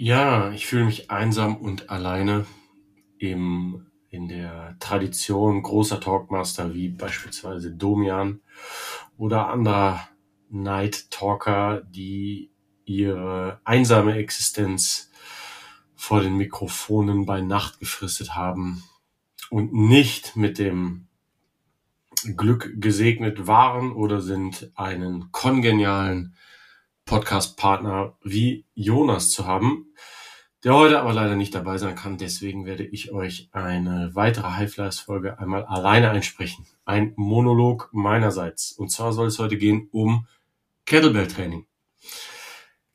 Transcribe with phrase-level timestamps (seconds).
[0.00, 2.46] Ja, ich fühle mich einsam und alleine
[3.18, 8.40] im, in der Tradition großer Talkmaster wie beispielsweise Domian
[9.16, 10.08] oder anderer
[10.50, 12.52] Night Talker, die
[12.84, 15.10] ihre einsame Existenz
[15.96, 18.84] vor den Mikrofonen bei Nacht gefristet haben
[19.50, 21.08] und nicht mit dem
[22.36, 26.36] Glück gesegnet waren oder sind, einen kongenialen
[27.08, 29.86] Podcast-Partner wie Jonas zu haben,
[30.62, 32.18] der heute aber leider nicht dabei sein kann.
[32.18, 36.66] Deswegen werde ich euch eine weitere Highflyers-Folge einmal alleine einsprechen.
[36.84, 38.72] Ein Monolog meinerseits.
[38.72, 40.26] Und zwar soll es heute gehen um
[40.84, 41.66] Kettlebell-Training.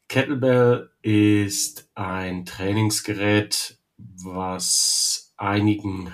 [0.10, 6.14] Kettlebell ist ein Trainingsgerät, was einigen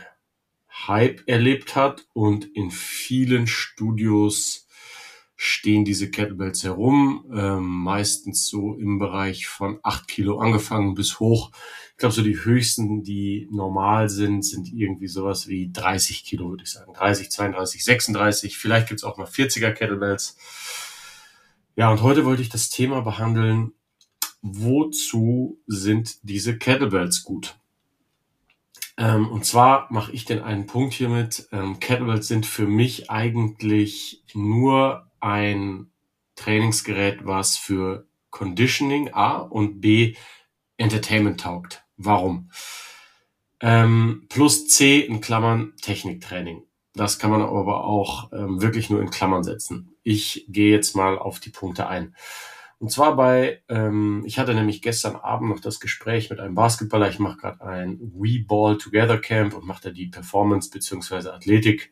[0.88, 4.69] Hype erlebt hat und in vielen Studios
[5.42, 11.52] stehen diese Kettlebells herum, ähm, meistens so im Bereich von acht Kilo angefangen bis hoch.
[11.92, 16.66] Ich glaube, so die höchsten, die normal sind, sind irgendwie sowas wie 30 Kilo, würde
[16.66, 16.92] ich sagen.
[16.94, 20.36] 30, 32, 36, vielleicht gibt's auch mal 40er Kettlebells.
[21.78, 23.72] Ja, und heute wollte ich das Thema behandeln,
[24.42, 27.56] wozu sind diese Kettlebells gut?
[28.98, 31.48] Ähm, und zwar mache ich den einen Punkt hiermit.
[31.54, 35.92] Ähm, Kettlebells sind für mich eigentlich nur ein
[36.36, 40.16] Trainingsgerät, was für Conditioning A und B
[40.78, 41.84] Entertainment taugt.
[41.98, 42.52] Warum?
[43.60, 46.64] Ähm, plus C in Klammern Techniktraining.
[46.94, 49.96] Das kann man aber auch ähm, wirklich nur in Klammern setzen.
[50.04, 52.16] Ich gehe jetzt mal auf die Punkte ein.
[52.80, 57.10] Und zwar bei, ähm, ich hatte nämlich gestern Abend noch das Gespräch mit einem Basketballer.
[57.10, 61.92] Ich mache gerade ein We Ball Together Camp und mache da die Performance beziehungsweise Athletik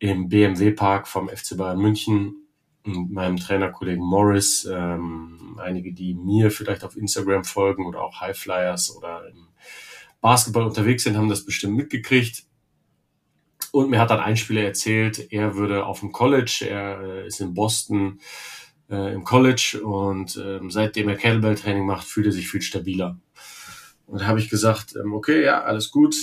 [0.00, 2.39] im BMW Park vom FC Bayern München
[2.84, 8.96] meinem Trainerkollegen Morris, ähm, einige, die mir vielleicht auf Instagram folgen oder auch High Flyers
[8.96, 9.48] oder im
[10.20, 12.44] Basketball unterwegs sind, haben das bestimmt mitgekriegt.
[13.72, 17.40] Und mir hat dann ein Spieler erzählt, er würde auf dem College, er äh, ist
[17.40, 18.20] in Boston
[18.90, 23.18] äh, im College und ähm, seitdem er Kettlebell-Training macht, fühlt er sich viel stabiler.
[24.06, 26.16] Und da habe ich gesagt, ähm, okay, ja, alles gut,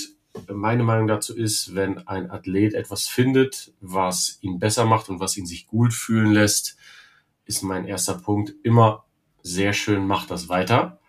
[0.52, 5.36] meine Meinung dazu ist, wenn ein Athlet etwas findet, was ihn besser macht und was
[5.36, 6.76] ihn sich gut fühlen lässt,
[7.44, 9.04] ist mein erster Punkt immer
[9.42, 11.00] sehr schön, macht das weiter.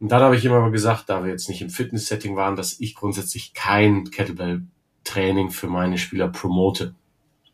[0.00, 2.94] Und dann habe ich immer gesagt, da wir jetzt nicht im Fitness-Setting waren, dass ich
[2.94, 6.94] grundsätzlich kein Kettlebell-Training für meine Spieler promote.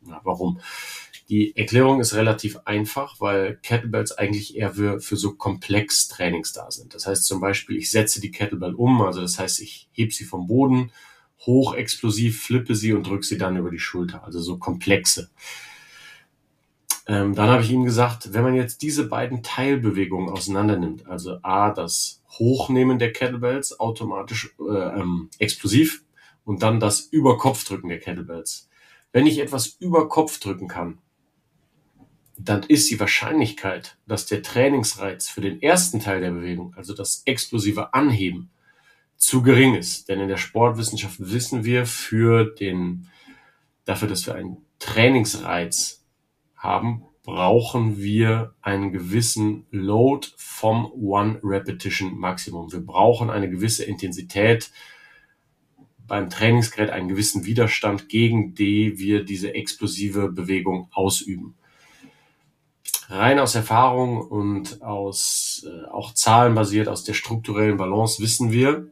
[0.06, 0.60] Ja, warum?
[1.28, 6.70] Die Erklärung ist relativ einfach, weil Kettlebells eigentlich eher für, für so komplex Trainings da
[6.70, 6.94] sind.
[6.94, 10.24] Das heißt zum Beispiel, ich setze die Kettlebell um, also das heißt, ich heb sie
[10.24, 10.92] vom Boden,
[11.46, 14.24] hoch explosiv, flippe sie und drücke sie dann über die Schulter.
[14.24, 15.30] Also so komplexe.
[17.06, 21.38] Ähm, dann habe ich ihm gesagt, wenn man jetzt diese beiden Teilbewegungen auseinander nimmt, also
[21.42, 26.02] A, das Hochnehmen der Kettlebells automatisch äh, ähm, explosiv
[26.44, 28.68] und dann das Überkopfdrücken der Kettlebells.
[29.12, 30.98] Wenn ich etwas über Kopf drücken kann,
[32.36, 37.22] dann ist die Wahrscheinlichkeit, dass der Trainingsreiz für den ersten Teil der Bewegung, also das
[37.26, 38.50] explosive Anheben,
[39.16, 40.08] zu gering ist.
[40.08, 43.08] Denn in der Sportwissenschaft wissen wir für den,
[43.84, 46.04] dafür, dass wir einen Trainingsreiz
[46.56, 52.72] haben, brauchen wir einen gewissen Load vom One Repetition Maximum.
[52.72, 54.72] Wir brauchen eine gewisse Intensität
[56.06, 61.56] beim Trainingsgerät, einen gewissen Widerstand, gegen die wir diese explosive Bewegung ausüben
[63.08, 68.88] rein aus Erfahrung und aus äh, auch zahlenbasiert aus der strukturellen Balance wissen wir,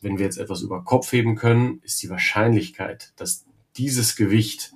[0.00, 3.44] wenn wir jetzt etwas über Kopf heben können, ist die Wahrscheinlichkeit, dass
[3.76, 4.72] dieses Gewicht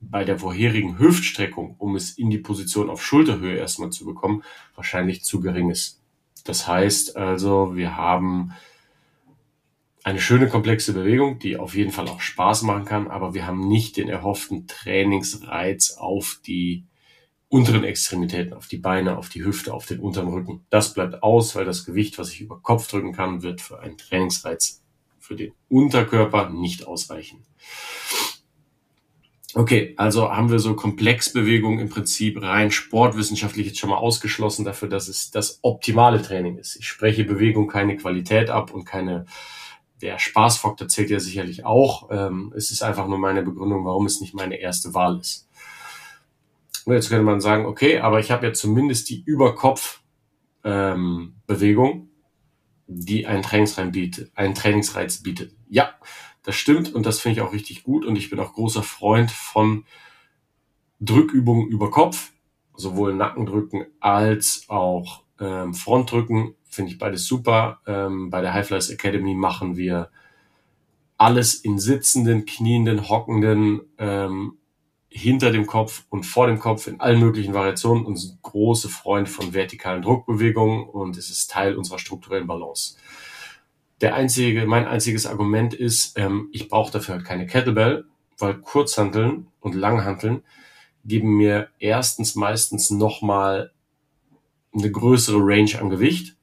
[0.00, 4.42] bei der vorherigen Hüftstreckung, um es in die Position auf Schulterhöhe erstmal zu bekommen,
[4.74, 6.00] wahrscheinlich zu gering ist.
[6.44, 8.52] Das heißt also, wir haben
[10.02, 13.68] eine schöne komplexe Bewegung, die auf jeden Fall auch Spaß machen kann, aber wir haben
[13.68, 16.84] nicht den erhofften Trainingsreiz auf die
[17.50, 20.64] unteren Extremitäten, auf die Beine, auf die Hüfte, auf den unteren Rücken.
[20.70, 23.98] Das bleibt aus, weil das Gewicht, was ich über Kopf drücken kann, wird für einen
[23.98, 24.82] Trainingsreiz
[25.18, 27.44] für den Unterkörper nicht ausreichen.
[29.54, 34.88] Okay, also haben wir so Komplexbewegungen im Prinzip rein sportwissenschaftlich jetzt schon mal ausgeschlossen dafür,
[34.88, 36.76] dass es das optimale Training ist.
[36.76, 39.26] Ich spreche Bewegung keine Qualität ab und keine,
[40.02, 42.10] der Spaßfaktor zählt ja sicherlich auch.
[42.12, 45.49] Ähm, es ist einfach nur meine Begründung, warum es nicht meine erste Wahl ist.
[46.86, 52.08] Und jetzt könnte man sagen, okay, aber ich habe ja zumindest die Überkopf-Bewegung, ähm,
[52.86, 55.54] die einen Trainingsreiz bietet, einen Trainingsreiz bietet.
[55.68, 55.90] Ja,
[56.42, 59.30] das stimmt und das finde ich auch richtig gut und ich bin auch großer Freund
[59.30, 59.84] von
[61.00, 62.32] Drückübungen über Kopf,
[62.76, 67.80] sowohl Nackendrücken als auch ähm, Frontdrücken, finde ich beides super.
[67.86, 70.10] Ähm, bei der High Flyers Academy machen wir
[71.16, 74.58] alles in sitzenden, knienden, hockenden, ähm,
[75.10, 79.28] hinter dem Kopf und vor dem Kopf in allen möglichen Variationen und sind große Freunde
[79.28, 82.96] von vertikalen Druckbewegungen und es ist Teil unserer strukturellen Balance.
[84.00, 88.04] Der einzige, mein einziges Argument ist, ähm, ich brauche dafür halt keine Kettlebell,
[88.38, 90.42] weil Kurzhanteln und Langhanteln
[91.04, 93.72] geben mir erstens meistens nochmal
[94.72, 96.36] eine größere Range an Gewicht.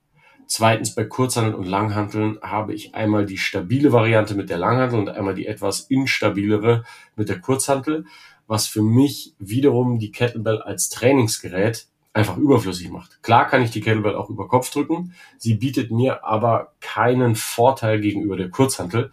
[0.45, 5.09] Zweitens, bei Kurzhanteln und Langhanteln habe ich einmal die stabile Variante mit der Langhantel und
[5.09, 6.83] einmal die etwas instabilere
[7.15, 8.05] mit der Kurzhantel,
[8.47, 13.21] was für mich wiederum die Kettlebell als Trainingsgerät einfach überflüssig macht.
[13.21, 18.01] Klar kann ich die Kettlebell auch über Kopf drücken, sie bietet mir aber keinen Vorteil
[18.01, 19.11] gegenüber der Kurzhantel,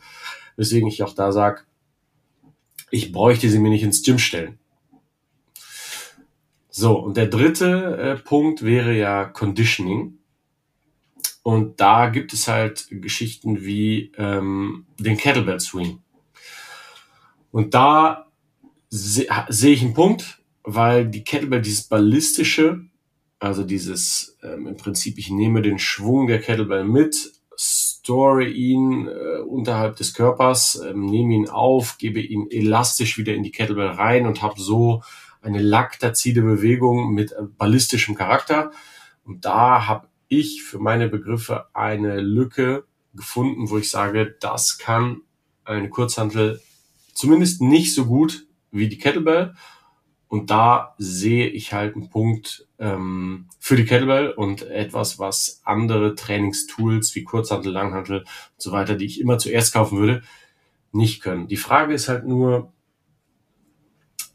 [0.56, 1.62] weswegen ich auch da sage,
[2.90, 4.58] ich bräuchte sie mir nicht ins Gym stellen.
[6.70, 10.18] So, und der dritte äh, Punkt wäre ja Conditioning.
[11.42, 16.00] Und da gibt es halt Geschichten wie ähm, den Kettlebell Swing.
[17.52, 18.23] Und da
[18.96, 22.86] sehe seh ich einen Punkt, weil die Kettlebell dieses ballistische
[23.44, 29.40] also dieses, ähm, im Prinzip, ich nehme den Schwung der Kettlebell mit, store ihn äh,
[29.40, 34.26] unterhalb des Körpers, ähm, nehme ihn auf, gebe ihn elastisch wieder in die Kettlebell rein
[34.26, 35.02] und habe so
[35.42, 38.72] eine laktazide Bewegung mit äh, ballistischem Charakter.
[39.24, 45.20] Und da habe ich für meine Begriffe eine Lücke gefunden, wo ich sage, das kann
[45.64, 46.62] eine Kurzhantel
[47.12, 48.43] zumindest nicht so gut
[48.74, 49.54] wie die Kettlebell
[50.34, 56.16] und da sehe ich halt einen Punkt ähm, für die Kettlebell und etwas, was andere
[56.16, 58.26] Trainingstools wie Kurzhantel, Langhantel und
[58.56, 60.22] so weiter, die ich immer zuerst kaufen würde,
[60.90, 61.46] nicht können.
[61.46, 62.72] Die Frage ist halt nur,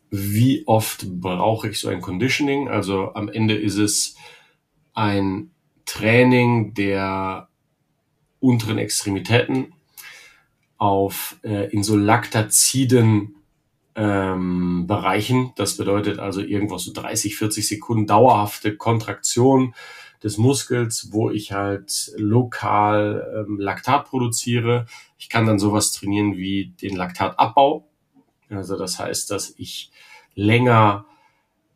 [0.10, 2.70] wie oft brauche ich so ein Conditioning?
[2.70, 4.16] Also am Ende ist es
[4.94, 5.52] ein
[5.86, 7.50] Training der
[8.40, 9.74] unteren Extremitäten
[10.78, 13.36] auf äh, in so laktaziden
[14.00, 15.52] ähm, Bereichen.
[15.58, 19.76] Das bedeutet also irgendwas so 30, 40 Sekunden dauerhafte Kontraktion
[20.24, 24.86] des Muskels, wo ich halt lokal ähm, Laktat produziere.
[25.18, 27.90] Ich kann dann sowas trainieren wie den Laktatabbau.
[28.50, 29.92] Also das heißt, dass ich
[30.34, 31.06] länger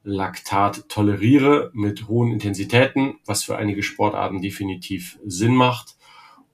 [0.05, 5.97] Laktat toleriere mit hohen Intensitäten, was für einige Sportarten definitiv Sinn macht.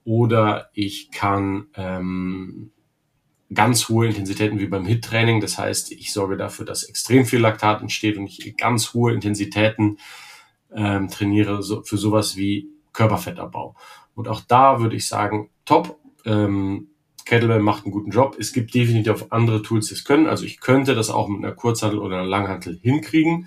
[0.04, 2.72] Oder ich kann ähm,
[3.52, 5.40] ganz hohe Intensitäten wie beim HIT-Training.
[5.40, 9.98] Das heißt, ich sorge dafür, dass extrem viel Laktat entsteht und ich ganz hohe Intensitäten
[10.74, 13.74] ähm, trainiere so, für sowas wie Körperfettabbau.
[14.14, 15.98] Und auch da würde ich sagen, top.
[16.24, 16.88] Ähm,
[17.24, 18.36] Kettlebell macht einen guten Job.
[18.38, 20.26] Es gibt definitiv andere Tools, die es können.
[20.26, 23.46] Also ich könnte das auch mit einer Kurzhantel oder einer Langhantel hinkriegen.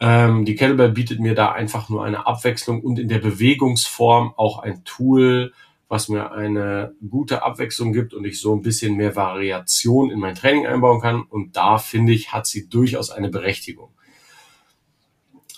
[0.00, 4.58] Ähm, die Kettlebell bietet mir da einfach nur eine Abwechslung und in der Bewegungsform auch
[4.58, 5.52] ein Tool,
[5.92, 10.34] was mir eine gute Abwechslung gibt und ich so ein bisschen mehr Variation in mein
[10.34, 11.20] Training einbauen kann.
[11.20, 13.90] Und da finde ich, hat sie durchaus eine Berechtigung.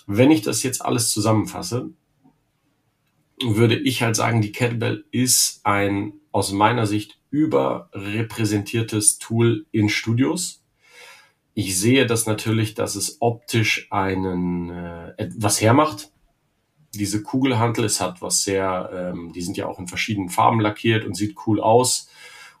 [0.07, 1.89] Wenn ich das jetzt alles zusammenfasse,
[3.45, 10.65] würde ich halt sagen, die Kettlebell ist ein aus meiner Sicht überrepräsentiertes Tool in Studios.
[11.53, 16.11] Ich sehe das natürlich, dass es optisch einen äh, was hermacht
[16.97, 21.05] diese Kugelhantel, es hat was sehr, ähm, die sind ja auch in verschiedenen Farben lackiert
[21.05, 22.09] und sieht cool aus.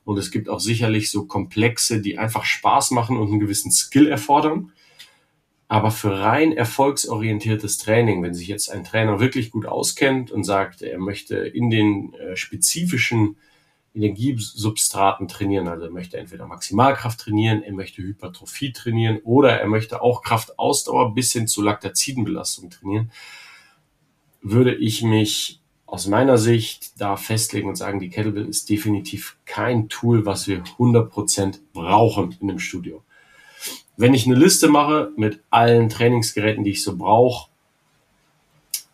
[0.03, 4.07] Und es gibt auch sicherlich so Komplexe, die einfach Spaß machen und einen gewissen Skill
[4.07, 4.71] erfordern.
[5.67, 10.83] Aber für rein erfolgsorientiertes Training, wenn sich jetzt ein Trainer wirklich gut auskennt und sagt,
[10.83, 13.37] er möchte in den äh, spezifischen
[13.95, 20.01] Energiesubstraten trainieren, also er möchte entweder Maximalkraft trainieren, er möchte Hypertrophie trainieren oder er möchte
[20.01, 23.11] auch Kraftausdauer bis hin zu Laktazidenbelastung trainieren,
[24.45, 29.89] würde ich mich aus meiner Sicht da festlegen und sagen, die Kettlebell ist definitiv kein
[29.89, 33.03] Tool, was wir 100% brauchen in dem Studio.
[33.97, 37.49] Wenn ich eine Liste mache mit allen Trainingsgeräten, die ich so brauche,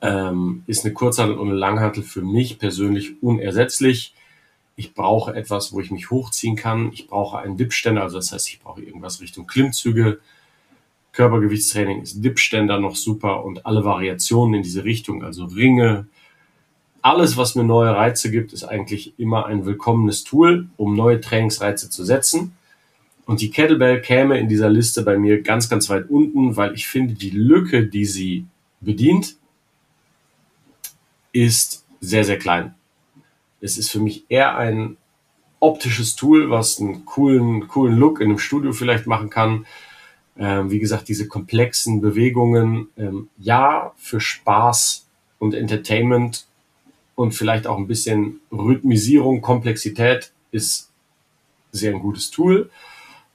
[0.01, 4.13] ähm, ist eine Kurzhantel und eine Langhantel für mich persönlich unersetzlich.
[4.77, 6.93] Ich brauche etwas, wo ich mich hochziehen kann.
[6.93, 10.21] Ich brauche einen Dipständer, also das heißt, ich brauche irgendwas Richtung Klimmzüge.
[11.13, 16.07] Körpergewichtstraining ist Dipständer noch super und alle Variationen in diese Richtung, also Ringe,
[17.01, 21.89] alles, was mir neue Reize gibt, ist eigentlich immer ein willkommenes Tool, um neue Trainingsreize
[21.89, 22.53] zu setzen.
[23.25, 26.87] Und die Kettlebell käme in dieser Liste bei mir ganz, ganz weit unten, weil ich
[26.87, 28.45] finde, die Lücke, die sie
[28.81, 29.35] bedient,
[31.31, 32.75] ist sehr, sehr klein.
[33.61, 34.97] Es ist für mich eher ein
[35.59, 39.65] optisches Tool, was einen coolen, coolen Look in einem Studio vielleicht machen kann.
[40.37, 45.05] Ähm, wie gesagt, diese komplexen Bewegungen, ähm, ja, für Spaß
[45.39, 46.45] und Entertainment
[47.15, 50.89] und vielleicht auch ein bisschen Rhythmisierung, Komplexität ist
[51.71, 52.69] sehr ein gutes Tool.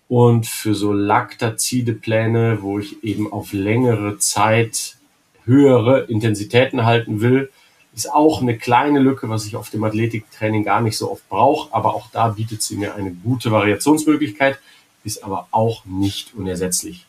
[0.08, 4.96] Und für so laktazide Pläne, wo ich eben auf längere Zeit
[5.44, 7.50] höhere Intensitäten halten will,
[7.94, 11.74] ist auch eine kleine Lücke, was ich auf dem Athletiktraining gar nicht so oft brauche.
[11.74, 14.58] Aber auch da bietet sie mir eine gute Variationsmöglichkeit,
[15.06, 17.06] ist aber auch nicht unersetzlich.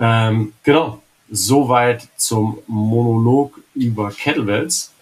[0.00, 4.92] Ähm, genau, soweit zum Monolog über Kettlebells.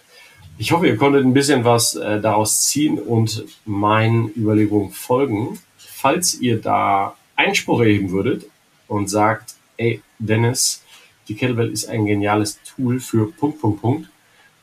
[0.57, 5.59] Ich hoffe, ihr konntet ein bisschen was äh, daraus ziehen und meinen Überlegungen folgen.
[5.77, 8.45] Falls ihr da Einspruch erheben würdet
[8.87, 10.83] und sagt, ey, Dennis,
[11.27, 14.09] die Kettlebell ist ein geniales Tool für Punkt, Punkt, Punkt,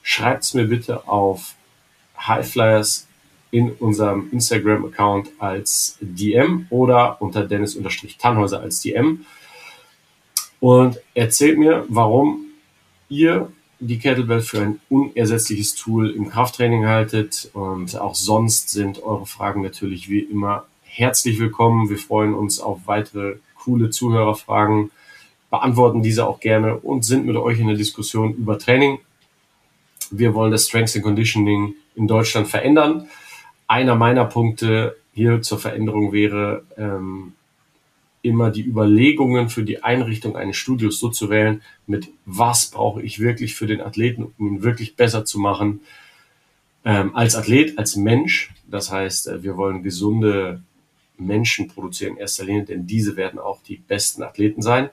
[0.02, 1.54] schreibt es mir bitte auf
[2.19, 3.07] Highflyers
[3.54, 9.25] in unserem Instagram-Account als DM oder unter Dennis-Tannhäuser als DM
[10.58, 12.46] und erzählt mir, warum
[13.08, 17.50] ihr die Kettlebell für ein unersetzliches Tool im Krafttraining haltet.
[17.52, 21.90] Und auch sonst sind eure Fragen natürlich wie immer herzlich willkommen.
[21.90, 24.90] Wir freuen uns auf weitere coole Zuhörerfragen,
[25.50, 28.99] beantworten diese auch gerne und sind mit euch in der Diskussion über Training.
[30.11, 33.08] Wir wollen das Strength and Conditioning in Deutschland verändern.
[33.66, 37.35] Einer meiner Punkte hier zur Veränderung wäre, ähm,
[38.25, 43.21] immer die Überlegungen für die Einrichtung eines Studios so zu wählen, mit was brauche ich
[43.21, 45.80] wirklich für den Athleten, um ihn wirklich besser zu machen,
[46.85, 48.50] ähm, als Athlet, als Mensch.
[48.66, 50.62] Das heißt, äh, wir wollen gesunde
[51.18, 54.88] Menschen produzieren in erster Linie, denn diese werden auch die besten Athleten sein.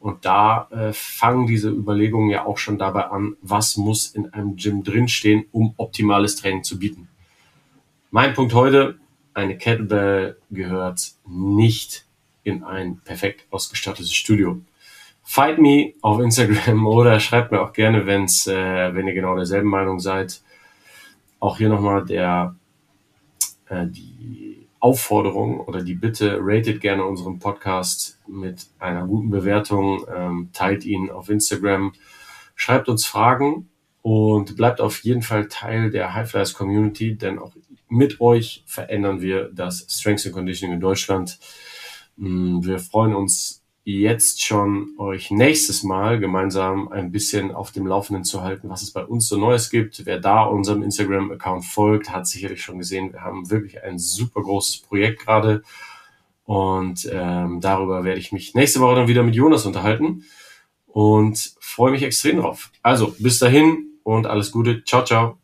[0.00, 4.54] Und da äh, fangen diese Überlegungen ja auch schon dabei an, was muss in einem
[4.56, 7.08] Gym drinstehen, um optimales Training zu bieten.
[8.10, 8.98] Mein Punkt heute,
[9.34, 12.06] eine Kettlebell gehört nicht
[12.42, 14.62] in ein perfekt ausgestattetes Studio.
[15.22, 19.68] Fight me auf Instagram oder schreibt mir auch gerne, wenn's, äh, wenn ihr genau derselben
[19.68, 20.40] Meinung seid.
[21.38, 22.56] Auch hier nochmal der,
[23.68, 30.48] äh, die Aufforderung oder die Bitte, ratet gerne unseren Podcast mit einer guten Bewertung, ähm,
[30.54, 31.92] teilt ihn auf Instagram,
[32.54, 33.68] schreibt uns Fragen
[34.00, 37.52] und bleibt auf jeden Fall Teil der Highflyers Community, denn auch
[37.88, 41.38] mit euch verändern wir das Strength and Conditioning in Deutschland.
[42.16, 48.22] Mm, wir freuen uns jetzt schon, euch nächstes Mal gemeinsam ein bisschen auf dem Laufenden
[48.22, 50.04] zu halten, was es bei uns so Neues gibt.
[50.04, 54.82] Wer da unserem Instagram-Account folgt, hat sicherlich schon gesehen, wir haben wirklich ein super großes
[54.82, 55.62] Projekt gerade.
[56.44, 60.24] Und ähm, darüber werde ich mich nächste Woche dann wieder mit Jonas unterhalten
[60.86, 62.70] und freue mich extrem drauf.
[62.82, 64.84] Also, bis dahin und alles Gute.
[64.84, 65.38] Ciao, ciao.